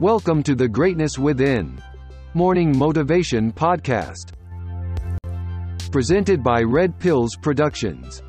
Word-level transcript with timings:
Welcome 0.00 0.42
to 0.42 0.54
the 0.54 0.68
Greatness 0.68 1.18
Within 1.18 1.82
Morning 2.34 2.76
Motivation 2.76 3.50
Podcast. 3.50 4.32
Presented 5.90 6.44
by 6.44 6.60
Red 6.60 6.98
Pills 6.98 7.34
Productions. 7.34 8.22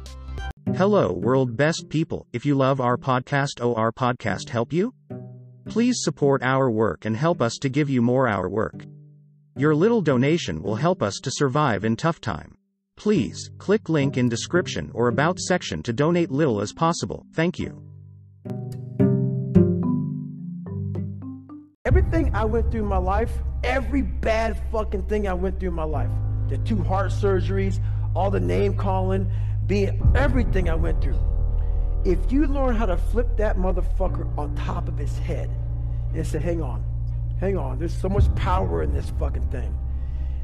Hello, 0.77 1.11
world 1.11 1.57
best 1.57 1.89
people. 1.89 2.25
If 2.31 2.45
you 2.45 2.55
love 2.55 2.79
our 2.79 2.95
podcast, 2.95 3.59
oh, 3.59 3.75
our 3.75 3.91
podcast 3.91 4.47
help 4.47 4.71
you? 4.71 4.93
Please 5.65 5.97
support 6.03 6.41
our 6.41 6.71
work 6.71 7.03
and 7.03 7.17
help 7.17 7.41
us 7.41 7.57
to 7.57 7.67
give 7.67 7.89
you 7.89 8.01
more 8.01 8.29
our 8.29 8.49
work. 8.49 8.85
Your 9.57 9.75
little 9.75 9.99
donation 9.99 10.63
will 10.63 10.75
help 10.75 11.03
us 11.03 11.19
to 11.21 11.31
survive 11.31 11.83
in 11.83 11.97
tough 11.97 12.21
time. 12.21 12.55
Please, 12.95 13.51
click 13.57 13.89
link 13.89 14.15
in 14.15 14.29
description 14.29 14.89
or 14.93 15.09
about 15.09 15.37
section 15.37 15.83
to 15.83 15.91
donate 15.91 16.31
little 16.31 16.61
as 16.61 16.71
possible. 16.71 17.25
Thank 17.33 17.59
you. 17.59 17.83
Everything 21.87 22.35
I 22.35 22.43
went 22.43 22.69
through 22.69 22.81
in 22.81 22.87
my 22.87 22.97
life, 22.97 23.31
every 23.63 24.01
bad 24.01 24.61
fucking 24.73 25.03
thing 25.03 25.25
I 25.25 25.33
went 25.33 25.57
through 25.57 25.69
in 25.69 25.75
my 25.75 25.85
life, 25.85 26.09
the 26.49 26.57
two 26.57 26.83
heart 26.83 27.11
surgeries, 27.11 27.79
all 28.13 28.29
the 28.29 28.41
name 28.41 28.75
calling, 28.75 29.31
being 29.67 29.97
everything 30.13 30.69
I 30.69 30.75
went 30.75 31.01
through. 31.01 31.17
If 32.03 32.29
you 32.29 32.45
learn 32.45 32.75
how 32.75 32.87
to 32.87 32.97
flip 32.97 33.37
that 33.37 33.55
motherfucker 33.55 34.37
on 34.37 34.53
top 34.57 34.89
of 34.89 34.97
his 34.97 35.17
head 35.17 35.49
and 36.13 36.27
say, 36.27 36.39
hang 36.39 36.61
on, 36.61 36.83
hang 37.39 37.57
on, 37.57 37.79
there's 37.79 37.95
so 37.95 38.09
much 38.09 38.35
power 38.35 38.83
in 38.83 38.93
this 38.93 39.09
fucking 39.11 39.49
thing. 39.49 39.73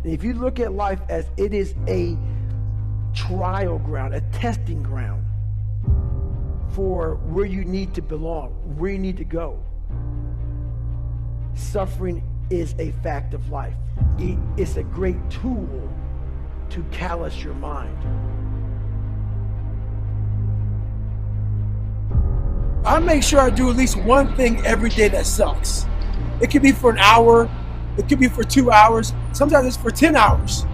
And 0.06 0.14
if 0.14 0.24
you 0.24 0.36
look 0.36 0.62
at 0.62 0.72
life 0.72 1.02
as 1.10 1.26
it 1.36 1.54
is 1.54 1.76
a 1.90 2.18
trial 3.14 3.80
ground, 3.80 4.16
a 4.16 4.22
testing 4.32 4.82
ground 4.82 5.26
for 6.70 7.16
where 7.16 7.46
you 7.46 7.66
need 7.66 7.94
to 7.96 8.02
belong, 8.02 8.52
where 8.78 8.92
you 8.92 8.98
need 8.98 9.18
to 9.18 9.26
go. 9.26 9.60
Suffering 11.56 12.24
is 12.50 12.76
a 12.80 12.92
fact 13.04 13.34
of 13.34 13.50
life. 13.50 13.76
It's 14.58 14.78
a 14.78 14.84
great 14.84 15.18
tool 15.30 15.90
to 16.70 16.84
callous 16.92 17.44
your 17.44 17.54
mind. 17.56 17.98
I 22.86 23.00
make 23.00 23.24
sure 23.24 23.40
I 23.40 23.50
do 23.50 23.70
at 23.70 23.76
least 23.76 23.98
one 23.98 24.36
thing 24.36 24.66
every 24.66 24.90
day 24.90 25.08
that 25.08 25.26
sucks. 25.26 25.86
It 26.42 26.52
could 26.52 26.62
be 26.62 26.72
for 26.72 26.90
an 26.90 26.98
hour, 26.98 27.50
it 27.98 28.10
could 28.10 28.20
be 28.20 28.28
for 28.28 28.44
two 28.44 28.72
hours, 28.72 29.14
sometimes 29.32 29.68
it's 29.68 29.78
for 29.78 29.92
10 29.92 30.16
hours. 30.16 30.66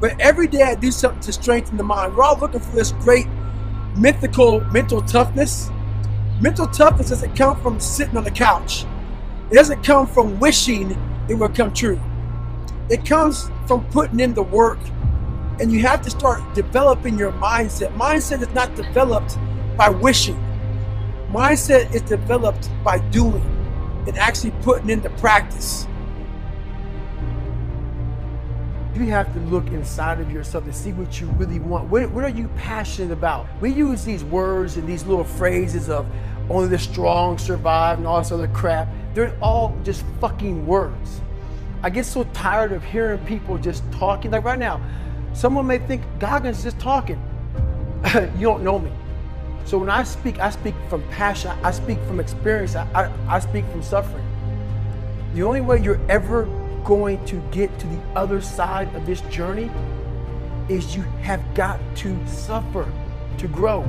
But 0.00 0.20
every 0.20 0.46
day 0.46 0.62
I 0.62 0.74
do 0.74 0.90
something 0.90 1.20
to 1.20 1.32
strengthen 1.32 1.76
the 1.76 1.84
mind. 1.84 2.16
We're 2.16 2.24
all 2.24 2.38
looking 2.38 2.60
for 2.60 2.74
this 2.74 2.92
great 2.92 3.26
mythical 3.96 4.60
mental 4.72 5.00
toughness. 5.00 5.70
Mental 6.40 6.66
toughness 6.66 7.10
doesn't 7.10 7.36
come 7.36 7.60
from 7.62 7.78
sitting 7.78 8.16
on 8.16 8.24
the 8.24 8.30
couch. 8.30 8.84
It 9.52 9.56
doesn't 9.56 9.84
come 9.84 10.06
from 10.06 10.40
wishing 10.40 10.96
it 11.28 11.34
will 11.34 11.50
come 11.50 11.74
true. 11.74 12.00
It 12.88 13.04
comes 13.04 13.50
from 13.66 13.84
putting 13.90 14.18
in 14.18 14.32
the 14.32 14.42
work. 14.42 14.78
And 15.60 15.70
you 15.70 15.80
have 15.80 16.00
to 16.02 16.10
start 16.10 16.40
developing 16.54 17.18
your 17.18 17.32
mindset. 17.32 17.94
Mindset 17.94 18.40
is 18.40 18.48
not 18.54 18.74
developed 18.76 19.36
by 19.76 19.90
wishing. 19.90 20.42
Mindset 21.30 21.94
is 21.94 22.00
developed 22.00 22.70
by 22.82 22.98
doing 23.10 23.44
and 24.06 24.16
actually 24.16 24.52
putting 24.62 24.88
into 24.88 25.10
practice. 25.10 25.86
You 28.94 29.04
have 29.10 29.30
to 29.34 29.40
look 29.40 29.66
inside 29.66 30.18
of 30.18 30.30
yourself 30.32 30.64
to 30.64 30.72
see 30.72 30.92
what 30.92 31.20
you 31.20 31.26
really 31.32 31.58
want. 31.58 31.90
What, 31.90 32.10
what 32.10 32.24
are 32.24 32.30
you 32.30 32.48
passionate 32.56 33.12
about? 33.12 33.46
We 33.60 33.70
use 33.70 34.02
these 34.02 34.24
words 34.24 34.78
and 34.78 34.88
these 34.88 35.04
little 35.04 35.24
phrases 35.24 35.90
of 35.90 36.06
only 36.52 36.68
the 36.68 36.78
strong 36.78 37.38
survive 37.38 37.98
and 37.98 38.06
all 38.06 38.18
this 38.18 38.30
other 38.30 38.48
crap. 38.48 38.88
They're 39.14 39.36
all 39.40 39.76
just 39.84 40.04
fucking 40.20 40.66
words. 40.66 41.20
I 41.82 41.90
get 41.90 42.06
so 42.06 42.24
tired 42.32 42.72
of 42.72 42.84
hearing 42.84 43.18
people 43.24 43.58
just 43.58 43.82
talking. 43.92 44.30
Like 44.30 44.44
right 44.44 44.58
now, 44.58 44.80
someone 45.32 45.66
may 45.66 45.78
think 45.78 46.02
Goggins 46.18 46.62
just 46.62 46.78
talking. 46.78 47.20
you 48.36 48.42
don't 48.42 48.62
know 48.62 48.78
me. 48.78 48.92
So 49.64 49.78
when 49.78 49.90
I 49.90 50.02
speak, 50.02 50.38
I 50.40 50.50
speak 50.50 50.74
from 50.88 51.02
passion, 51.08 51.52
I 51.62 51.70
speak 51.70 51.98
from 52.06 52.20
experience, 52.20 52.74
I, 52.74 52.86
I, 52.94 53.36
I 53.36 53.38
speak 53.38 53.64
from 53.70 53.82
suffering. 53.82 54.24
The 55.34 55.42
only 55.42 55.60
way 55.60 55.80
you're 55.80 56.00
ever 56.08 56.44
going 56.84 57.24
to 57.26 57.36
get 57.52 57.76
to 57.78 57.86
the 57.86 58.00
other 58.14 58.40
side 58.40 58.92
of 58.94 59.06
this 59.06 59.20
journey 59.22 59.70
is 60.68 60.94
you 60.96 61.02
have 61.22 61.42
got 61.54 61.80
to 61.96 62.26
suffer 62.26 62.90
to 63.38 63.48
grow. 63.48 63.86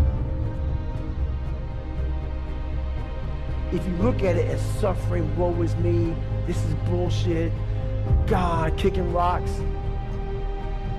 If 3.73 3.83
you 3.87 3.95
look 3.95 4.21
at 4.21 4.35
it 4.35 4.47
as 4.51 4.61
suffering, 4.79 5.35
woe 5.35 5.59
is 5.63 5.75
me, 5.77 6.15
this 6.45 6.63
is 6.63 6.75
bullshit, 6.85 7.51
God 8.27 8.77
kicking 8.77 9.11
rocks. 9.11 9.49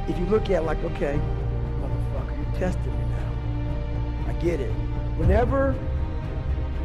If 0.09 0.19
you 0.19 0.27
look 0.27 0.51
at 0.51 0.51
it 0.51 0.61
like, 0.63 0.83
okay, 0.83 1.21
motherfucker, 1.81 2.37
you're 2.37 2.59
testing 2.59 2.93
me 2.93 3.05
now. 3.11 4.29
I 4.29 4.33
get 4.43 4.59
it. 4.59 4.73
Whenever 5.17 5.73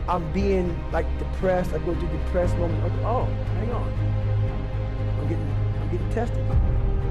I'm 0.07 0.31
being 0.31 0.77
like 0.91 1.07
depressed, 1.17 1.73
I 1.73 1.79
go 1.79 1.95
through 1.95 2.09
depressed 2.09 2.55
moments, 2.57 2.83
like, 2.83 3.05
oh, 3.05 3.25
hang 3.55 3.71
on. 3.71 3.91
I'm 5.19 5.27
getting 5.27 5.55
I'm 5.81 5.89
getting 5.89 6.09
tested. 6.11 6.45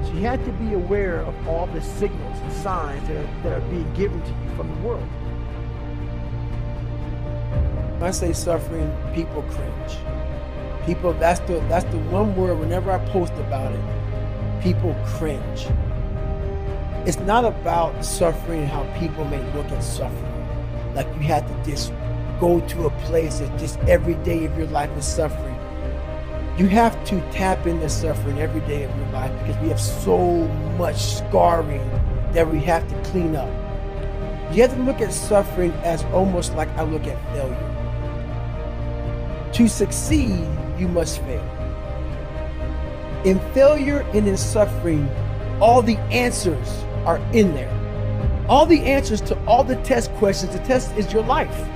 So 0.06 0.12
you 0.12 0.20
have 0.20 0.44
to 0.44 0.52
be 0.52 0.74
aware 0.74 1.22
of 1.22 1.48
all 1.48 1.66
the 1.66 1.82
signals 1.82 2.38
and 2.38 2.52
signs 2.52 3.08
that 3.08 3.16
are, 3.16 3.42
that 3.42 3.52
are 3.58 3.68
being 3.70 3.92
given 3.94 4.22
to 4.22 4.28
you 4.28 4.56
from 4.56 4.68
the 4.68 4.86
world. 4.86 5.08
When 7.98 8.06
I 8.06 8.12
say 8.12 8.32
suffering, 8.32 8.94
people 9.12 9.42
cringe. 9.42 9.98
People, 10.86 11.14
that's 11.14 11.40
the 11.40 11.58
that's 11.68 11.84
the 11.86 11.98
one 12.12 12.36
word 12.36 12.56
whenever 12.60 12.92
I 12.92 13.04
post 13.06 13.32
about 13.32 13.72
it, 13.72 14.62
people 14.62 14.94
cringe. 15.04 15.66
It's 17.08 17.18
not 17.18 17.44
about 17.44 18.04
suffering 18.04 18.60
and 18.60 18.68
how 18.68 18.84
people 19.00 19.24
may 19.24 19.42
look 19.52 19.66
at 19.72 19.82
suffering. 19.82 20.94
Like 20.94 21.08
you 21.16 21.22
have 21.22 21.44
to 21.48 21.70
just 21.70 21.92
go 22.38 22.60
to 22.60 22.86
a 22.86 22.90
place 23.06 23.40
that 23.40 23.58
just 23.58 23.80
every 23.80 24.14
day 24.22 24.44
of 24.44 24.56
your 24.56 24.68
life 24.68 24.96
is 24.96 25.04
suffering. 25.04 25.56
You 26.56 26.68
have 26.68 27.04
to 27.06 27.20
tap 27.32 27.66
into 27.66 27.88
suffering 27.88 28.38
every 28.38 28.60
day 28.60 28.84
of 28.84 28.96
your 28.96 29.08
life 29.08 29.32
because 29.40 29.60
we 29.60 29.70
have 29.70 29.80
so 29.80 30.46
much 30.78 31.02
scarring 31.02 31.90
that 32.32 32.48
we 32.48 32.60
have 32.60 32.88
to 32.88 33.10
clean 33.10 33.34
up. 33.34 33.50
You 34.54 34.62
have 34.62 34.74
to 34.76 34.82
look 34.84 35.00
at 35.00 35.12
suffering 35.12 35.72
as 35.82 36.04
almost 36.12 36.54
like 36.54 36.68
I 36.78 36.82
look 36.84 37.08
at 37.08 37.20
failure. 37.34 37.67
To 39.52 39.68
succeed, 39.68 40.46
you 40.78 40.88
must 40.88 41.20
fail. 41.22 41.42
In 43.24 43.40
failure 43.52 44.00
and 44.14 44.28
in 44.28 44.36
suffering, 44.36 45.08
all 45.60 45.82
the 45.82 45.96
answers 46.12 46.84
are 47.04 47.18
in 47.32 47.54
there. 47.54 47.74
All 48.48 48.64
the 48.64 48.80
answers 48.80 49.20
to 49.22 49.38
all 49.44 49.64
the 49.64 49.76
test 49.82 50.10
questions, 50.12 50.52
the 50.52 50.60
test 50.60 50.96
is 50.96 51.12
your 51.12 51.24
life. 51.24 51.68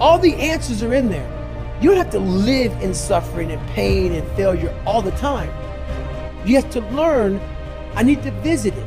All 0.00 0.18
the 0.18 0.34
answers 0.34 0.82
are 0.82 0.94
in 0.94 1.08
there. 1.08 1.28
You 1.80 1.88
don't 1.90 1.98
have 1.98 2.10
to 2.10 2.18
live 2.20 2.72
in 2.82 2.94
suffering 2.94 3.50
and 3.50 3.68
pain 3.70 4.12
and 4.12 4.26
failure 4.36 4.74
all 4.86 5.02
the 5.02 5.10
time. 5.12 5.50
You 6.46 6.54
have 6.56 6.70
to 6.70 6.80
learn, 6.92 7.40
I 7.94 8.02
need 8.02 8.22
to 8.22 8.30
visit 8.42 8.74
it. 8.74 8.86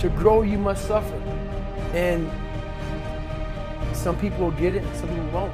To 0.00 0.08
grow, 0.10 0.42
you 0.42 0.58
must 0.58 0.86
suffer. 0.86 1.16
And 1.92 2.30
some 4.06 4.16
people 4.20 4.44
will 4.44 4.52
get 4.52 4.76
it, 4.76 4.84
and 4.84 4.96
some 4.96 5.08
people 5.08 5.28
won't. 5.30 5.52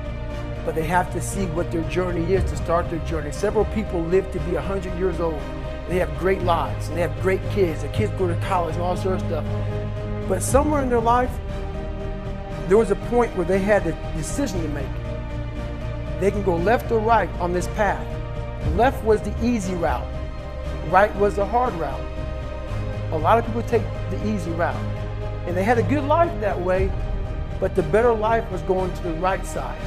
But 0.67 0.75
they 0.75 0.85
have 0.85 1.11
to 1.15 1.23
see 1.23 1.47
what 1.57 1.73
their 1.73 1.89
journey 1.89 2.35
is 2.35 2.45
to 2.51 2.57
start 2.59 2.91
their 2.91 2.99
journey. 3.07 3.33
Several 3.33 3.65
people 3.65 4.03
live 4.03 4.31
to 4.33 4.41
be 4.41 4.53
100 4.53 4.95
years 4.99 5.21
old. 5.21 5.41
They 5.89 5.99
have 5.99 6.15
great 6.19 6.43
lives 6.43 6.89
and 6.89 6.97
they 6.99 7.01
have 7.01 7.19
great 7.23 7.41
kids. 7.53 7.81
Their 7.81 7.91
kids 7.95 8.13
go 8.19 8.29
to 8.29 8.37
college 8.41 8.75
and 8.75 8.83
all 8.83 8.95
sorts 8.95 9.23
of 9.23 9.29
stuff. 9.31 9.45
But 10.29 10.43
somewhere 10.43 10.83
in 10.83 10.91
their 10.91 11.01
life, 11.01 11.31
there 12.69 12.77
was 12.77 12.91
a 12.91 12.97
point 13.09 13.35
where 13.37 13.47
they 13.47 13.59
had 13.59 13.87
a 13.87 13.93
decision 14.19 14.61
to 14.61 14.69
make. 14.69 16.21
They 16.21 16.31
can 16.31 16.43
go 16.43 16.57
left 16.57 16.93
or 16.93 16.99
right 16.99 17.31
on 17.41 17.55
this 17.55 17.69
path. 17.69 18.07
Left 18.77 19.03
was 19.03 19.23
the 19.23 19.35
easy 19.43 19.77
route, 19.77 20.07
right 20.91 21.15
was 21.17 21.37
the 21.37 21.47
hard 21.47 21.73
route. 21.77 22.05
A 23.13 23.19
lot 23.19 23.39
of 23.39 23.47
people 23.47 23.63
take 23.63 23.83
the 24.11 24.23
easy 24.29 24.51
route. 24.51 24.77
And 25.47 25.57
they 25.57 25.65
had 25.65 25.79
a 25.79 25.83
good 25.83 26.05
life 26.05 26.31
that 26.43 26.61
way, 26.61 26.93
but 27.63 27.77
the 27.77 27.83
better 27.85 28.13
life 28.13 28.51
was 28.51 28.61
going 28.63 28.93
to 28.93 29.03
the 29.05 29.15
right 29.15 29.47
side. 29.47 29.81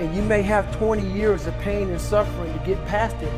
And 0.00 0.12
you 0.16 0.22
may 0.22 0.42
have 0.42 0.76
20 0.78 1.08
years 1.12 1.46
of 1.46 1.56
pain 1.58 1.88
and 1.90 2.00
suffering 2.00 2.52
to 2.52 2.58
get 2.66 2.84
past 2.86 3.14
it, 3.22 3.32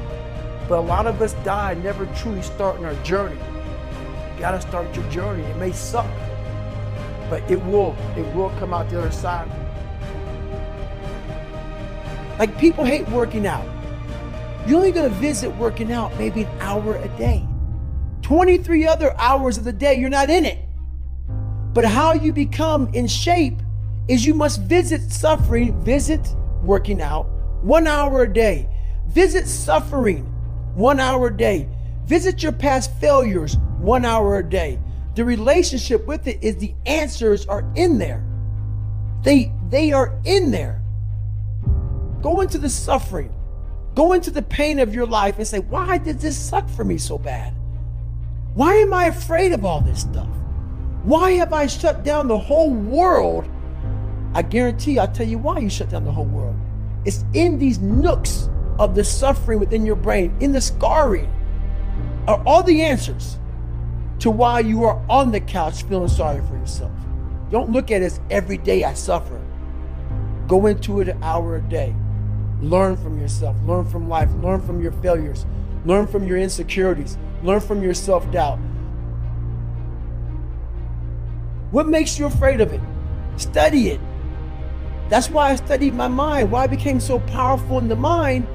but 0.67 0.79
a 0.79 0.81
lot 0.81 1.07
of 1.07 1.21
us 1.21 1.35
die 1.45 1.75
never 1.75 2.07
truly 2.17 2.41
starting 2.41 2.87
our 2.87 2.95
journey. 3.03 3.37
You 3.37 4.41
gotta 4.41 4.63
start 4.63 4.97
your 4.97 5.07
journey. 5.11 5.43
It 5.43 5.59
may 5.59 5.73
suck, 5.73 6.09
but 7.29 7.43
it 7.51 7.63
will, 7.67 7.95
it 8.17 8.25
will 8.35 8.49
come 8.59 8.73
out 8.73 8.89
the 8.89 8.99
other 8.99 9.11
side. 9.11 9.47
Like 12.39 12.57
people 12.57 12.83
hate 12.83 13.07
working 13.11 13.47
out. 13.47 13.67
You're 14.67 14.79
only 14.79 14.91
gonna 14.91 15.11
visit 15.11 15.55
working 15.57 15.93
out 15.93 16.17
maybe 16.17 16.45
an 16.45 16.61
hour 16.61 16.97
a 16.97 17.09
day. 17.19 17.47
23 18.23 18.87
other 18.87 19.15
hours 19.19 19.59
of 19.59 19.65
the 19.65 19.73
day, 19.75 19.99
you're 19.99 20.09
not 20.09 20.31
in 20.31 20.47
it. 20.47 20.70
But 21.73 21.85
how 21.85 22.15
you 22.15 22.33
become 22.33 22.89
in 22.95 23.07
shape 23.07 23.59
is 24.09 24.27
you 24.27 24.35
must 24.35 24.63
visit 24.63 25.13
suffering, 25.13 25.81
visit 25.83 26.35
working 26.63 27.01
out 27.01 27.27
one 27.63 27.87
hour 27.87 28.23
a 28.23 28.33
day. 28.33 28.69
Visit 29.09 29.47
suffering 29.47 30.25
one 30.75 30.99
hour 30.99 31.29
a 31.29 31.37
day. 31.37 31.69
Visit 32.07 32.43
your 32.43 32.53
past 32.53 32.93
failures 33.01 33.57
one 33.79 34.05
hour 34.05 34.39
a 34.39 34.49
day. 34.49 34.79
The 35.15 35.25
relationship 35.25 36.07
with 36.07 36.27
it 36.27 36.43
is 36.43 36.57
the 36.57 36.75
answers 36.87 37.47
are 37.47 37.65
in 37.77 37.99
there. 37.99 38.25
They 39.23 39.53
they 39.69 39.93
are 39.93 40.19
in 40.25 40.51
there. 40.51 40.83
Go 42.23 42.41
into 42.41 42.59
the 42.59 42.69
suffering. 42.69 43.33
Go 43.95 44.13
into 44.13 44.31
the 44.31 44.43
pain 44.43 44.79
of 44.79 44.95
your 44.95 45.07
life 45.07 45.39
and 45.39 45.47
say, 45.47 45.59
why 45.59 45.99
did 45.99 46.21
this 46.21 46.37
suck 46.37 46.69
for 46.69 46.85
me 46.85 46.99
so 46.99 47.19
bad? 47.19 47.53
Why 48.55 48.75
am 48.75 48.93
I 48.93 49.07
afraid 49.07 49.53
of 49.53 49.65
all 49.65 49.81
this 49.81 50.01
stuff? 50.01 50.29
Why 51.03 51.33
have 51.33 51.53
I 51.53 51.67
shut 51.67 52.05
down 52.05 52.29
the 52.29 52.39
whole 52.39 52.71
world? 52.71 53.49
I 54.35 54.43
guarantee 54.43 54.99
I'll 54.99 55.09
tell 55.11 55.27
you 55.27 55.39
why 55.39 55.59
you 55.59 55.71
shut 55.71 55.91
down 55.91 56.05
the 56.05 56.13
whole 56.13 56.27
world. 56.27 56.57
It's 57.05 57.25
in 57.33 57.59
these 57.59 57.79
nooks 57.79 58.49
of 58.79 58.95
the 58.95 59.05
suffering 59.05 59.59
within 59.59 59.87
your 59.87 59.97
brain, 59.97 60.37
in 60.41 60.53
the 60.53 60.61
scarring, 60.61 61.33
are 62.29 62.43
all 62.47 62.63
the 62.63 62.83
answers 62.83 63.39
to 64.21 64.31
why 64.31 64.61
you 64.61 64.85
are 64.85 65.03
on 65.09 65.33
the 65.33 65.41
couch 65.41 65.83
feeling 65.85 66.09
sorry 66.09 66.43
for 66.47 66.57
yourself. 66.57 66.93
Don't 67.51 67.71
look 67.71 67.91
at 67.91 68.03
it 68.03 68.07
as 68.07 68.21
every 68.31 68.59
day 68.59 68.85
I 68.85 68.95
suffer. 68.95 69.41
Go 70.47 70.67
into 70.67 71.01
it 71.01 71.09
an 71.09 71.23
hour 71.23 71.57
a 71.57 71.63
day. 71.63 71.95
Learn 72.61 72.97
from 72.97 73.19
yourself, 73.19 73.57
learn 73.67 73.89
from 73.89 74.09
life, 74.09 74.31
learn 74.43 74.61
from 74.61 74.83
your 74.83 74.93
failures, 74.93 75.47
learn 75.87 76.07
from 76.07 76.27
your 76.27 76.37
insecurities, 76.37 77.17
learn 77.43 77.61
from 77.61 77.83
your 77.83 77.95
self 77.95 78.31
doubt. 78.31 78.59
What 81.71 81.87
makes 81.87 82.19
you 82.19 82.27
afraid 82.27 82.61
of 82.61 82.73
it? 82.73 82.81
Study 83.37 83.91
it. 83.91 84.01
That's 85.09 85.31
why 85.31 85.51
I 85.51 85.57
studied 85.57 85.95
my 85.95 86.09
mind. 86.09 86.51
Why 86.51 86.65
I 86.65 86.67
became 86.67 87.01
so 87.01 87.21
powerful 87.21 87.79
in 87.79 87.89
the 87.89 87.97
mind 87.97 88.47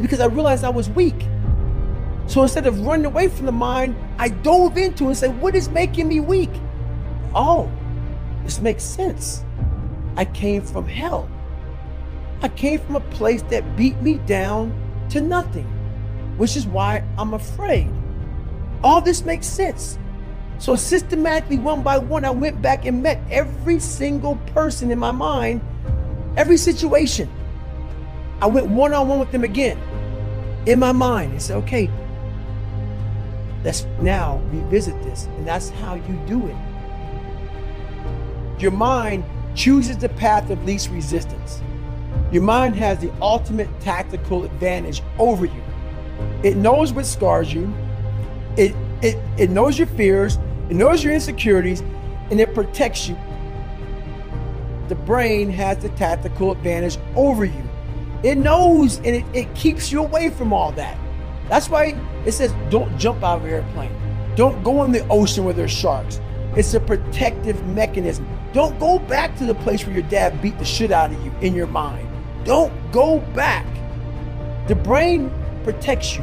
because 0.00 0.20
I 0.20 0.26
realized 0.26 0.64
I 0.64 0.70
was 0.70 0.88
weak. 0.90 1.26
So 2.26 2.42
instead 2.42 2.66
of 2.66 2.80
running 2.86 3.06
away 3.06 3.28
from 3.28 3.46
the 3.46 3.52
mind, 3.52 3.96
I 4.18 4.28
dove 4.28 4.76
into 4.78 5.04
it 5.04 5.08
and 5.08 5.16
said, 5.16 5.40
What 5.40 5.54
is 5.54 5.68
making 5.68 6.08
me 6.08 6.20
weak? 6.20 6.50
Oh, 7.34 7.70
this 8.44 8.60
makes 8.60 8.84
sense. 8.84 9.44
I 10.16 10.24
came 10.24 10.62
from 10.62 10.86
hell. 10.86 11.28
I 12.42 12.48
came 12.48 12.78
from 12.80 12.96
a 12.96 13.00
place 13.00 13.42
that 13.50 13.76
beat 13.76 14.00
me 14.00 14.14
down 14.26 14.72
to 15.10 15.20
nothing, 15.20 15.66
which 16.38 16.56
is 16.56 16.66
why 16.66 17.04
I'm 17.18 17.34
afraid. 17.34 17.90
All 18.82 19.00
this 19.00 19.24
makes 19.24 19.46
sense. 19.46 19.98
So 20.60 20.76
systematically, 20.76 21.58
one 21.58 21.82
by 21.82 21.96
one, 21.96 22.26
I 22.26 22.30
went 22.30 22.60
back 22.60 22.84
and 22.84 23.02
met 23.02 23.18
every 23.30 23.80
single 23.80 24.36
person 24.52 24.90
in 24.90 24.98
my 24.98 25.10
mind, 25.10 25.62
every 26.36 26.58
situation. 26.58 27.30
I 28.42 28.46
went 28.46 28.66
one 28.66 28.92
on 28.92 29.08
one 29.08 29.18
with 29.18 29.32
them 29.32 29.42
again 29.42 29.78
in 30.66 30.78
my 30.78 30.92
mind 30.92 31.32
and 31.32 31.40
said, 31.40 31.56
okay, 31.64 31.88
let's 33.64 33.86
now 34.02 34.36
revisit 34.50 35.02
this. 35.02 35.24
And 35.38 35.48
that's 35.48 35.70
how 35.70 35.94
you 35.94 36.20
do 36.26 36.46
it. 36.46 36.56
Your 38.60 38.72
mind 38.72 39.24
chooses 39.54 39.96
the 39.96 40.10
path 40.10 40.50
of 40.50 40.62
least 40.66 40.90
resistance. 40.90 41.62
Your 42.32 42.42
mind 42.42 42.76
has 42.76 42.98
the 42.98 43.10
ultimate 43.22 43.68
tactical 43.80 44.44
advantage 44.44 45.02
over 45.18 45.46
you. 45.46 45.62
It 46.42 46.58
knows 46.58 46.92
what 46.92 47.06
scars 47.06 47.50
you, 47.50 47.72
it, 48.58 48.76
it, 49.00 49.16
it 49.38 49.48
knows 49.48 49.78
your 49.78 49.86
fears, 49.88 50.36
it 50.70 50.76
knows 50.76 51.02
your 51.02 51.12
insecurities, 51.12 51.80
and 52.30 52.40
it 52.40 52.54
protects 52.54 53.08
you. 53.08 53.18
The 54.88 54.94
brain 54.94 55.50
has 55.50 55.78
the 55.78 55.88
tactical 55.90 56.52
advantage 56.52 56.96
over 57.16 57.44
you. 57.44 57.62
It 58.22 58.38
knows 58.38 58.98
and 58.98 59.08
it, 59.08 59.24
it 59.34 59.54
keeps 59.54 59.90
you 59.90 60.00
away 60.00 60.30
from 60.30 60.52
all 60.52 60.70
that. 60.72 60.96
That's 61.48 61.68
why 61.68 61.96
it 62.24 62.32
says 62.32 62.54
don't 62.70 62.96
jump 62.98 63.24
out 63.24 63.38
of 63.38 63.44
an 63.44 63.50
airplane. 63.50 63.92
Don't 64.36 64.62
go 64.62 64.84
in 64.84 64.92
the 64.92 65.06
ocean 65.08 65.44
where 65.44 65.54
there's 65.54 65.72
sharks. 65.72 66.20
It's 66.56 66.74
a 66.74 66.80
protective 66.80 67.64
mechanism. 67.68 68.28
Don't 68.52 68.78
go 68.78 68.98
back 68.98 69.36
to 69.38 69.46
the 69.46 69.54
place 69.54 69.84
where 69.84 69.94
your 69.94 70.08
dad 70.08 70.40
beat 70.40 70.58
the 70.58 70.64
shit 70.64 70.92
out 70.92 71.12
of 71.12 71.24
you 71.24 71.32
in 71.40 71.54
your 71.54 71.66
mind. 71.66 72.08
Don't 72.44 72.72
go 72.92 73.20
back. 73.34 73.66
The 74.68 74.74
brain 74.76 75.32
protects 75.64 76.16
you, 76.16 76.22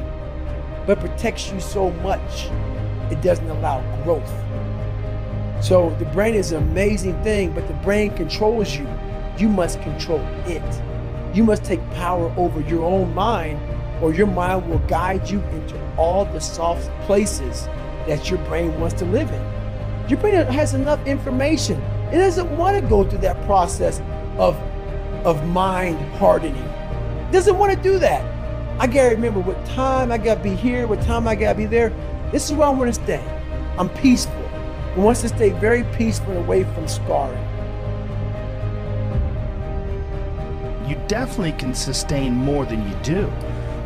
but 0.86 1.00
protects 1.00 1.52
you 1.52 1.60
so 1.60 1.92
much 1.92 2.50
it 3.12 3.22
doesn't 3.22 3.50
allow 3.50 3.82
growth. 4.04 4.32
So 5.64 5.96
the 5.98 6.06
brain 6.06 6.36
is 6.36 6.52
an 6.52 6.62
amazing 6.64 7.22
thing, 7.24 7.52
but 7.52 7.68
the 7.68 7.74
brain 7.76 8.16
controls 8.16 8.76
you. 8.76 8.88
You 9.38 9.50
must 9.50 9.82
control 9.82 10.22
it. 10.46 11.36
You 11.36 11.44
must 11.44 11.64
take 11.64 11.82
power 11.92 12.34
over 12.38 12.62
your 12.62 12.84
own 12.84 13.14
mind, 13.14 13.60
or 14.02 14.14
your 14.14 14.28
mind 14.28 14.70
will 14.70 14.80
guide 14.88 15.30
you 15.30 15.40
into 15.40 15.80
all 15.98 16.26
the 16.26 16.40
soft 16.40 16.90
places 17.02 17.66
that 18.08 18.30
your 18.30 18.40
brain 18.46 18.80
wants 18.80 18.96
to 19.00 19.06
live 19.06 19.30
in. 19.32 20.10
Your 20.10 20.20
brain 20.20 20.36
has 20.36 20.74
enough 20.74 21.06
information. 21.06 21.82
It 22.12 22.18
doesn't 22.18 22.56
want 22.58 22.82
to 22.82 22.88
go 22.88 23.04
through 23.04 23.20
that 23.20 23.44
process 23.46 24.00
of, 24.38 24.56
of 25.26 25.46
mind 25.48 26.00
hardening. 26.16 26.56
It 26.56 27.32
doesn't 27.32 27.58
want 27.58 27.74
to 27.74 27.82
do 27.82 28.00
that. 28.00 28.24
I 28.80 28.86
gotta 28.86 29.10
remember 29.10 29.40
what 29.40 29.66
time 29.66 30.12
I 30.12 30.20
gotta 30.20 30.40
be 30.40 30.56
here, 30.56 30.86
what 30.88 31.02
time 31.02 31.28
I 31.28 31.36
gotta 31.36 31.58
be 31.58 31.66
there. 31.66 31.92
This 32.32 32.50
is 32.50 32.54
where 32.54 32.68
I 32.68 32.72
want 32.72 32.94
to 32.94 33.02
stay. 33.02 33.24
I'm 33.78 33.90
peaceful. 33.90 34.34
I 34.34 35.00
want 35.00 35.18
to 35.20 35.30
stay 35.30 35.52
very 35.52 35.84
peaceful 35.96 36.32
and 36.32 36.40
away 36.40 36.64
from 36.64 36.88
scarring. 36.88 37.38
You 40.90 40.96
definitely 41.08 41.54
can 41.54 41.74
sustain 41.74 42.34
more 42.34 42.66
than 42.66 42.88
you 42.88 42.96
do. 43.04 43.32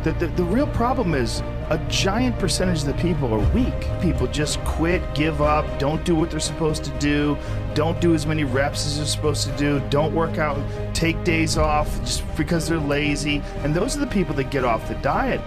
The, 0.02 0.12
the, 0.12 0.26
the 0.28 0.44
real 0.44 0.66
problem 0.68 1.14
is 1.14 1.40
a 1.70 1.78
giant 1.88 2.38
percentage 2.38 2.80
of 2.80 2.86
the 2.86 2.94
people 2.94 3.32
are 3.32 3.52
weak. 3.54 3.72
People 4.00 4.26
just 4.26 4.58
quit, 4.64 5.02
give 5.14 5.40
up, 5.40 5.78
don't 5.78 6.04
do 6.04 6.14
what 6.14 6.30
they're 6.30 6.40
supposed 6.40 6.84
to 6.84 6.90
do, 6.98 7.38
don't 7.74 8.00
do 8.00 8.14
as 8.14 8.26
many 8.26 8.44
reps 8.44 8.84
as 8.84 8.96
they're 8.96 9.06
supposed 9.06 9.48
to 9.48 9.56
do, 9.56 9.80
don't 9.88 10.12
work 10.12 10.38
out, 10.38 10.58
take 10.92 11.22
days 11.22 11.56
off 11.56 11.88
just 12.00 12.24
because 12.36 12.68
they're 12.68 12.78
lazy. 12.78 13.42
And 13.62 13.74
those 13.74 13.96
are 13.96 14.00
the 14.00 14.06
people 14.08 14.34
that 14.34 14.50
get 14.50 14.64
off 14.64 14.88
the 14.88 14.94
diet. 14.96 15.40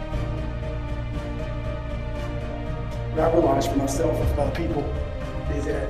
What 3.16 3.30
I 3.30 3.34
realized 3.34 3.72
for 3.72 3.78
myself 3.78 4.14
and 4.14 4.36
for 4.36 4.42
other 4.42 4.56
people 4.58 4.84
is 5.56 5.64
that 5.64 5.88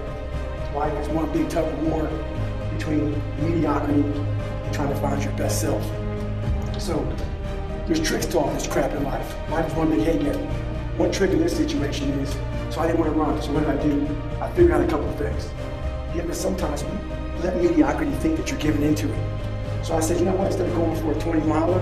life 0.76 0.94
is 1.00 1.10
one 1.10 1.28
big 1.34 1.50
tug 1.50 1.66
of 1.66 1.88
war 1.88 2.08
between 2.78 3.20
mediocrity 3.42 4.04
and 4.04 4.72
trying 4.72 4.90
to 4.90 4.96
find 4.98 5.24
your 5.24 5.34
best 5.34 5.60
self. 5.60 5.84
So 6.80 7.04
there's 7.88 8.00
tricks 8.00 8.28
to 8.28 8.38
all 8.38 8.54
this 8.54 8.68
crap 8.68 8.92
in 8.92 9.04
life. 9.04 9.36
Life 9.50 9.66
is 9.66 9.74
one 9.74 9.90
big 9.90 10.02
hey 10.02 10.20
get. 10.20 10.36
One 10.98 11.12
trick 11.12 11.32
in 11.32 11.40
this 11.40 11.58
situation 11.58 12.12
is, 12.20 12.30
so 12.70 12.82
I 12.82 12.86
didn't 12.86 13.00
want 13.00 13.12
to 13.12 13.20
run, 13.20 13.42
so 13.42 13.54
what 13.54 13.62
did 13.62 13.70
I 13.72 13.82
do? 13.82 14.08
I 14.40 14.52
figured 14.52 14.74
out 14.74 14.84
a 14.84 14.88
couple 14.88 15.10
of 15.10 15.16
things. 15.16 15.50
Yeah, 16.16 16.26
but 16.28 16.36
sometimes 16.36 16.84
let 17.44 17.58
mediocrity 17.60 18.12
think 18.18 18.38
that 18.38 18.52
you're 18.52 18.60
giving 18.60 18.84
into 18.84 19.12
it. 19.12 19.84
So 19.84 19.96
I 19.96 20.00
said, 20.00 20.20
you 20.20 20.26
know 20.26 20.36
what, 20.36 20.46
instead 20.46 20.70
of 20.70 20.76
going 20.76 20.96
for 20.98 21.12
a 21.12 21.20
20 21.20 21.42
miler, 21.48 21.80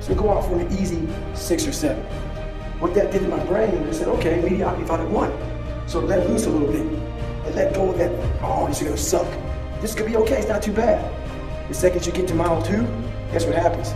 so 0.00 0.12
we 0.12 0.14
go 0.14 0.30
out 0.30 0.44
for 0.44 0.56
an 0.60 0.70
easy 0.72 1.08
six 1.34 1.66
or 1.66 1.72
seven. 1.72 2.06
What 2.82 2.94
that 2.94 3.12
did 3.12 3.22
in 3.22 3.30
my 3.30 3.38
brain, 3.44 3.86
I 3.86 3.92
said, 3.92 4.08
okay, 4.08 4.42
mediocrity 4.42 4.84
thought 4.84 4.98
it 4.98 5.08
won. 5.08 5.32
So 5.86 6.00
let 6.00 6.28
loose 6.28 6.46
a 6.46 6.50
little 6.50 6.66
bit 6.66 6.84
and 6.84 7.54
let 7.54 7.72
go 7.74 7.90
of 7.90 7.98
that, 7.98 8.10
oh, 8.42 8.66
this 8.66 8.82
is 8.82 8.88
gonna 8.88 8.96
suck. 8.96 9.80
This 9.80 9.94
could 9.94 10.06
be 10.06 10.16
okay, 10.16 10.38
it's 10.38 10.48
not 10.48 10.64
too 10.64 10.72
bad. 10.72 10.98
The 11.68 11.74
second 11.74 12.04
you 12.04 12.10
get 12.10 12.26
to 12.26 12.34
mile 12.34 12.60
two, 12.60 12.84
guess 13.30 13.46
what 13.46 13.54
happens? 13.54 13.94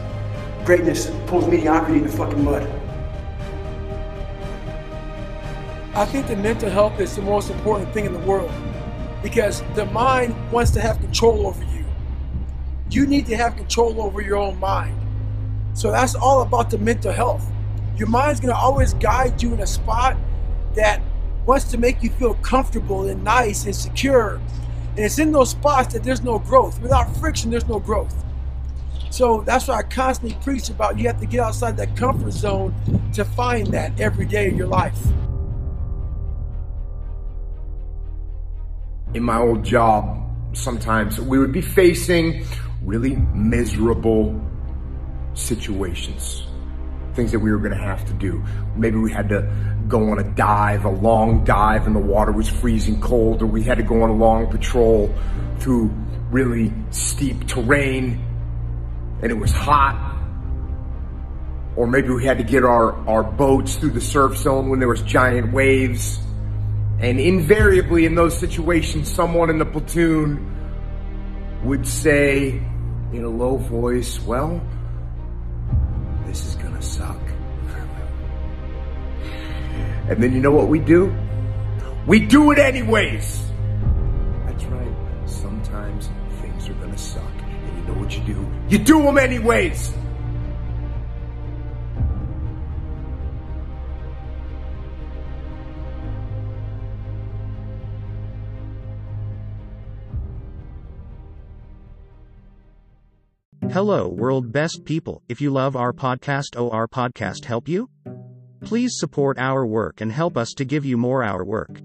Greatness 0.64 1.10
pulls 1.26 1.48
mediocrity 1.48 1.98
in 1.98 2.06
the 2.06 2.12
fucking 2.12 2.44
mud. 2.44 2.62
I 5.96 6.04
think 6.04 6.28
that 6.28 6.38
mental 6.38 6.70
health 6.70 7.00
is 7.00 7.16
the 7.16 7.22
most 7.22 7.50
important 7.50 7.92
thing 7.92 8.04
in 8.04 8.12
the 8.12 8.20
world 8.20 8.52
because 9.20 9.64
the 9.74 9.86
mind 9.86 10.32
wants 10.52 10.70
to 10.70 10.80
have 10.80 11.00
control 11.00 11.48
over 11.48 11.64
you. 11.74 11.84
You 12.90 13.04
need 13.04 13.26
to 13.26 13.36
have 13.36 13.56
control 13.56 14.00
over 14.00 14.20
your 14.20 14.36
own 14.36 14.60
mind. 14.60 14.96
So 15.74 15.90
that's 15.90 16.14
all 16.14 16.42
about 16.42 16.70
the 16.70 16.78
mental 16.78 17.10
health. 17.10 17.50
Your 17.96 18.08
mind's 18.08 18.40
to 18.40 18.54
always 18.54 18.94
guide 18.94 19.42
you 19.42 19.52
in 19.54 19.60
a 19.60 19.66
spot 19.66 20.16
that 20.74 21.00
wants 21.46 21.70
to 21.70 21.78
make 21.78 22.02
you 22.02 22.10
feel 22.10 22.34
comfortable 22.34 23.08
and 23.08 23.22
nice 23.24 23.64
and 23.64 23.74
secure. 23.74 24.40
And 24.90 24.98
it's 24.98 25.18
in 25.18 25.32
those 25.32 25.50
spots 25.50 25.94
that 25.94 26.04
there's 26.04 26.22
no 26.22 26.38
growth. 26.38 26.80
Without 26.80 27.14
friction, 27.16 27.50
there's 27.50 27.68
no 27.68 27.78
growth. 27.78 28.14
So 29.10 29.42
that's 29.42 29.68
why 29.68 29.76
I 29.76 29.82
constantly 29.82 30.36
preach 30.42 30.68
about 30.68 30.98
you 30.98 31.06
have 31.06 31.20
to 31.20 31.26
get 31.26 31.40
outside 31.40 31.76
that 31.78 31.96
comfort 31.96 32.32
zone 32.32 32.74
to 33.14 33.24
find 33.24 33.68
that 33.68 33.98
every 34.00 34.26
day 34.26 34.48
of 34.48 34.56
your 34.56 34.66
life. 34.66 34.98
in 39.16 39.22
my 39.22 39.38
old 39.38 39.64
job, 39.64 40.22
sometimes 40.52 41.18
we 41.18 41.38
would 41.38 41.52
be 41.52 41.62
facing 41.62 42.44
really 42.82 43.16
miserable 43.34 44.38
situations, 45.32 46.46
things 47.16 47.32
that 47.32 47.40
we 47.40 47.50
were 47.50 47.58
going 47.58 47.72
to 47.72 47.84
have 47.84 48.04
to 48.06 48.12
do. 48.12 48.44
Maybe 48.76 48.96
we 48.98 49.10
had 49.10 49.28
to 49.30 49.50
go 49.88 50.10
on 50.10 50.18
a 50.18 50.24
dive, 50.24 50.84
a 50.84 50.90
long 50.90 51.44
dive, 51.44 51.86
and 51.86 51.96
the 51.96 52.00
water 52.00 52.30
was 52.30 52.48
freezing 52.48 53.00
cold, 53.00 53.42
or 53.42 53.46
we 53.46 53.62
had 53.62 53.78
to 53.78 53.82
go 53.82 54.02
on 54.02 54.10
a 54.10 54.14
long 54.14 54.46
patrol 54.48 55.12
through 55.58 55.90
really 56.30 56.72
steep 56.90 57.46
terrain. 57.48 58.22
and 59.22 59.30
it 59.32 59.34
was 59.34 59.50
hot. 59.50 60.12
Or 61.74 61.86
maybe 61.86 62.08
we 62.10 62.24
had 62.24 62.38
to 62.38 62.44
get 62.44 62.64
our, 62.64 62.92
our 63.08 63.22
boats 63.22 63.76
through 63.76 63.90
the 63.90 64.00
surf 64.00 64.36
zone 64.36 64.68
when 64.68 64.78
there 64.78 64.88
was 64.88 65.02
giant 65.02 65.52
waves. 65.52 66.20
And 67.00 67.20
invariably 67.20 68.06
in 68.06 68.14
those 68.14 68.36
situations, 68.38 69.12
someone 69.12 69.50
in 69.50 69.58
the 69.58 69.66
platoon 69.66 70.52
would 71.64 71.86
say 71.86 72.60
in 73.12 73.24
a 73.24 73.28
low 73.28 73.56
voice, 73.56 74.20
well, 74.20 74.60
gonna 76.76 76.86
suck. 76.86 77.20
And 80.08 80.22
then 80.22 80.32
you 80.32 80.40
know 80.40 80.52
what 80.52 80.68
we 80.68 80.78
do? 80.78 81.14
We 82.06 82.20
do 82.20 82.52
it 82.52 82.58
anyways. 82.58 83.50
That's 84.46 84.64
right. 84.66 84.94
Sometimes 85.26 86.10
things 86.40 86.68
are 86.68 86.74
gonna 86.74 86.98
suck. 86.98 87.22
And 87.42 87.78
you 87.78 87.84
know 87.92 88.00
what 88.00 88.16
you 88.16 88.22
do? 88.22 88.46
You 88.68 88.78
do 88.78 89.02
them 89.02 89.18
anyways. 89.18 89.92
Hello, 103.76 104.08
world 104.08 104.52
best 104.52 104.86
people. 104.86 105.22
If 105.28 105.38
you 105.38 105.50
love 105.50 105.76
our 105.76 105.92
podcast, 105.92 106.56
oh, 106.56 106.70
our 106.70 106.88
podcast 106.88 107.44
help 107.44 107.68
you? 107.68 107.90
Please 108.64 108.92
support 108.96 109.38
our 109.38 109.66
work 109.66 110.00
and 110.00 110.10
help 110.10 110.38
us 110.38 110.54
to 110.54 110.64
give 110.64 110.86
you 110.86 110.96
more 110.96 111.22
our 111.22 111.44
work. 111.44 111.82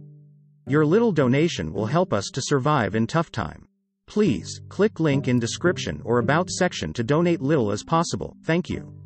Your 0.68 0.86
little 0.86 1.12
donation 1.12 1.74
will 1.74 1.88
help 1.88 2.14
us 2.14 2.30
to 2.30 2.42
survive 2.42 2.96
in 2.96 3.08
tough 3.08 3.30
time. 3.30 3.68
Please 4.08 4.62
click 4.70 5.02
link 5.02 5.28
in 5.28 5.38
description 5.38 6.02
or 6.06 6.20
about 6.20 6.50
section 6.50 6.94
to 6.94 7.04
donate 7.04 7.42
little 7.42 7.74
as 7.74 7.84
possible. 7.84 8.38
Thank 8.46 8.70
you. 8.70 9.01